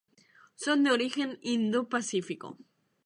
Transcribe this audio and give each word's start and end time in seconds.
Son 0.63 0.81
de 0.83 0.89
origen 0.97 1.37
Indo-Pacífico. 1.43 2.57